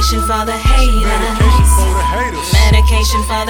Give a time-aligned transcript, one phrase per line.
[0.00, 1.04] Medication for the haters.
[1.04, 2.48] Medication for the haters.
[2.56, 3.44] Medication for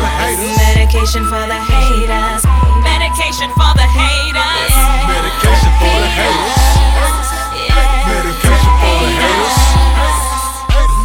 [0.00, 0.56] the haters.
[0.64, 2.40] Medication for the haters.
[2.80, 4.72] Medication for the haters.
[5.04, 6.40] Medication for the haters.
[8.08, 9.12] Medication for the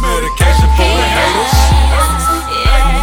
[0.00, 1.08] Medication for the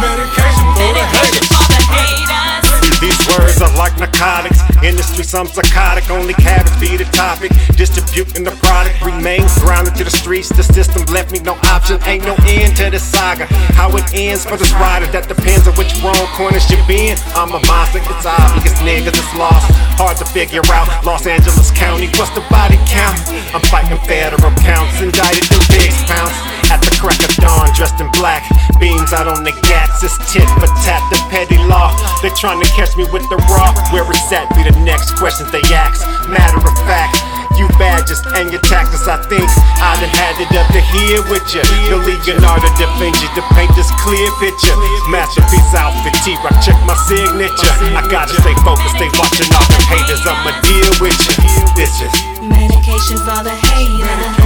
[0.02, 2.98] Medication for the haters.
[2.98, 4.57] These words are like narcotics.
[4.88, 6.08] In the streets, I'm psychotic.
[6.08, 7.52] Only cabbage be the topic.
[7.76, 9.04] Distributing the product.
[9.04, 10.48] Remain grounded to the streets.
[10.48, 12.00] The system left me no option.
[12.04, 13.44] Ain't no end to the saga.
[13.76, 17.18] How it ends for this rider, that depends on which wrong corners you been.
[17.36, 18.00] I'm a monster.
[18.00, 19.87] It's obvious, niggas is lost.
[19.98, 20.86] Hard to figure out.
[21.02, 23.18] Los Angeles County, what's the body count?
[23.50, 24.94] I'm fighting federal counts.
[25.02, 26.30] Indicted in big pounds.
[26.70, 28.46] At the crack of dawn, dressed in black.
[28.78, 29.98] Beams out on the gats.
[30.06, 31.02] It's tit for tat.
[31.10, 31.90] The petty law.
[32.22, 33.74] They trying to catch me with the raw.
[33.90, 36.06] Where it's at be the next questions they ask.
[36.30, 37.18] Matter of fact,
[37.58, 39.44] you badges and your tactics, I think
[39.82, 41.60] I done had it up to here with you.
[41.90, 44.72] The Leonardo da Vinci to paint this clear picture.
[45.10, 47.74] Masterpiece outfit, T-Rock, check my signature.
[47.98, 50.22] I gotta stay focused, stay watching all the haters.
[50.22, 51.34] I'ma deal with you,
[51.74, 52.14] This is
[52.46, 54.38] Medication for the haters.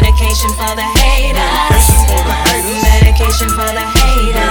[0.00, 2.82] Medication for the haters for the haters.
[2.82, 4.49] Medication for the haters.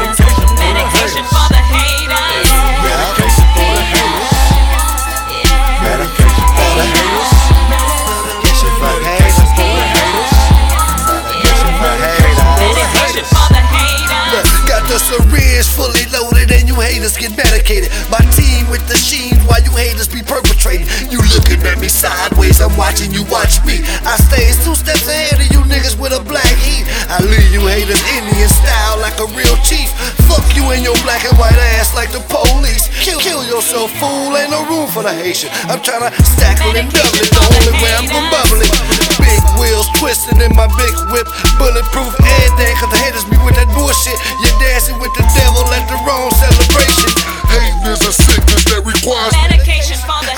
[20.70, 21.12] Perpetrating.
[21.12, 23.82] You looking at me sideways, I'm watching you watch me.
[24.06, 26.86] I stay two steps ahead of you niggas with a black heat.
[27.10, 29.90] I leave you haters Indian style like a real chief.
[30.30, 32.90] Fuck you and your black and white ass like the police.
[33.02, 34.36] Kill, kill yourself, fool.
[34.38, 35.50] Ain't no room for the Haitian.
[35.70, 37.30] I'm tryna stack it and double it.
[37.30, 38.72] The only way I'm gon' bubble it.
[39.18, 41.28] Big wheels twisting in my big whip.
[41.58, 42.14] Bulletproof
[42.60, 44.18] everything, cause the haters be with that bullshit.
[44.44, 47.10] You're dancing with the devil at the wrong celebration.
[47.50, 50.34] Hating is a sickness that requires Medication for the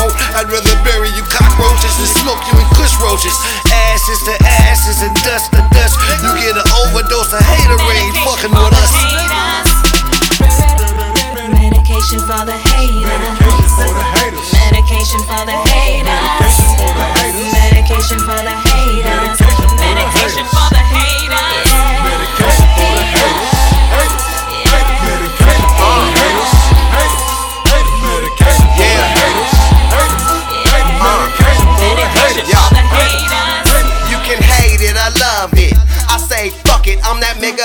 [0.00, 0.16] won't.
[0.36, 3.36] I'd rather bury you cockroaches than smoke you in kush roaches.
[3.68, 4.34] Ashes to
[4.64, 6.00] ashes and dust to dust.
[6.24, 8.92] You get an overdose of haterade fucking with us.
[11.60, 13.36] Medication for the haters.
[13.76, 14.48] for the haters.
[14.72, 16.56] Medication for the haters.
[16.80, 17.52] for the haters.
[17.52, 19.49] Medication for the haters.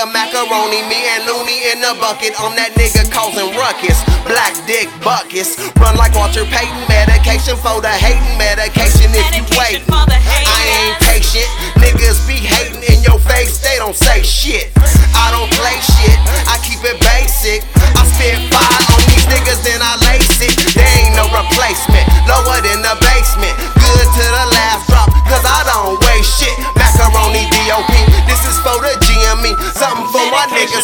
[0.06, 2.38] I'm that nigga macaroni, me and Looney in the bucket.
[2.38, 5.58] I'm that nigga causing ruckus, black dick buckets.
[5.82, 9.86] Run like Walter Payton, medication for the hating, medication if you Medication waiting.
[9.90, 10.65] for the I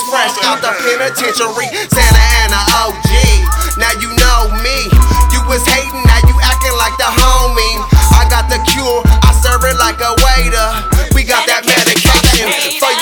[0.02, 1.66] niggas fresh out the penitentiary.
[1.90, 4.90] Santa Ana OG, now you know me.
[5.32, 7.76] You was hating, now you acting like the homie.
[8.12, 10.68] I got the cure, I serve it like a waiter.
[11.14, 12.48] We got that medication
[12.80, 13.01] for you.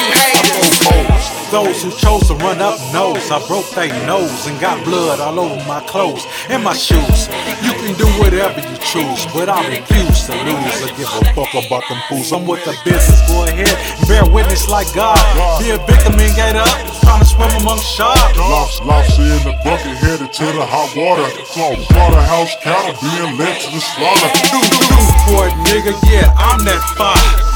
[1.50, 5.40] Those who chose to run up nose, I broke their nose and got blood all
[5.40, 7.26] over my clothes and my shoes.
[7.58, 11.50] You can do whatever you choose, but I refuse to lose or give a fuck
[11.58, 12.30] about them fools.
[12.30, 15.18] I'm with the business, go ahead and bear witness like God.
[15.58, 16.70] Be a victim and get up,
[17.02, 18.38] trying to swim among sharks.
[18.38, 21.26] Lost, lobster in the bucket, headed to the hot water.
[21.50, 24.30] Slaughterhouse cattle being led to the slaughter.
[24.54, 27.49] Newport nigga, yeah, I'm that fire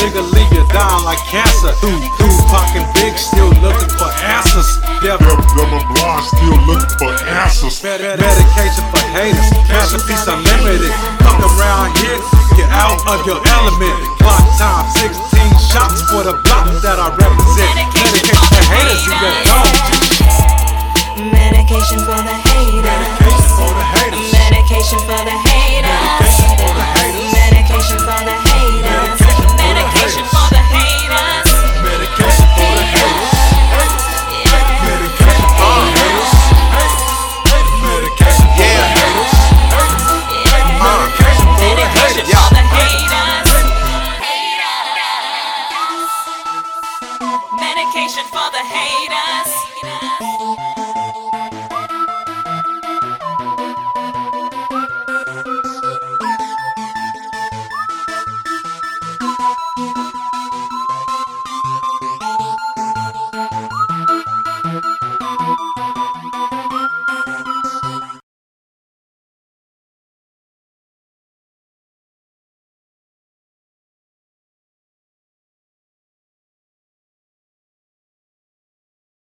[0.00, 1.76] nigga leave you down like cancer.
[1.84, 4.80] Tupac and Big still looking for answers.
[5.04, 7.76] Devil, Devil Blonde still looking for answers.
[7.84, 10.92] Medication for haters, cash a piece unlimited.
[11.20, 12.16] Fuck around here,
[12.56, 13.96] get out of your element.
[14.24, 15.20] Clock time, 16
[15.68, 17.72] shots for the block that I represent.
[17.92, 18.99] Medication for haters.